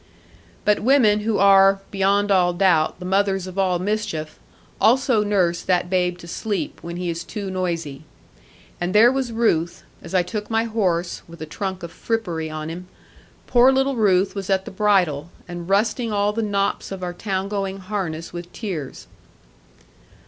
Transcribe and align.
But 0.65 0.79
women 0.79 1.19
who 1.19 1.37
are 1.37 1.79
(beyond 1.91 2.31
all 2.31 2.53
doubt) 2.53 2.97
the 2.99 3.05
mothers 3.05 3.45
of 3.45 3.59
all 3.59 3.77
mischief, 3.77 4.39
also 4.81 5.23
nurse 5.23 5.61
that 5.61 5.91
babe 5.91 6.17
to 6.17 6.27
sleep, 6.27 6.79
when 6.81 6.97
he 6.97 7.07
is 7.11 7.23
too 7.23 7.51
noisy. 7.51 8.01
And 8.79 8.95
there 8.95 9.11
was 9.11 9.31
Ruth, 9.31 9.83
as 10.01 10.15
I 10.15 10.23
took 10.23 10.49
my 10.49 10.63
horse 10.63 11.21
(with 11.27 11.39
a 11.39 11.45
trunk 11.45 11.83
of 11.83 11.91
frippery 11.91 12.49
on 12.49 12.69
him), 12.69 12.87
poor 13.45 13.71
little 13.71 13.95
Ruth 13.95 14.33
was 14.33 14.49
at 14.49 14.65
the 14.65 14.71
bridle, 14.71 15.29
and 15.47 15.69
rusting 15.69 16.11
all 16.11 16.33
the 16.33 16.41
knops 16.41 16.91
of 16.91 17.03
our 17.03 17.13
town 17.13 17.47
going 17.47 17.77
harness 17.77 18.33
with 18.33 18.51
tears. 18.51 19.05